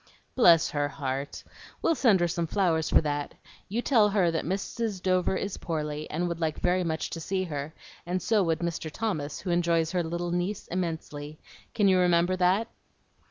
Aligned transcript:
"Bless 0.35 0.71
her 0.71 0.87
heart! 0.87 1.43
We'll 1.83 1.93
send 1.93 2.21
her 2.21 2.27
some 2.27 2.47
flowers 2.47 2.89
for 2.89 3.01
that. 3.01 3.35
You 3.69 3.83
tell 3.83 4.09
her 4.09 4.31
that 4.31 4.45
Mrs. 4.45 4.99
Dover 4.99 5.35
is 5.35 5.57
poorly, 5.57 6.09
and 6.09 6.27
would 6.27 6.39
like 6.39 6.59
very 6.59 6.83
much 6.83 7.11
to 7.11 7.19
see 7.19 7.43
her; 7.43 7.75
and 8.03 8.19
so 8.19 8.41
would 8.41 8.61
Mr. 8.61 8.89
Thomas, 8.91 9.41
who 9.41 9.51
enjoys 9.51 9.91
her 9.91 10.01
little 10.01 10.31
niece 10.31 10.65
immensely. 10.69 11.37
Can 11.75 11.87
you 11.87 11.99
remember 11.99 12.35
that?" 12.37 12.67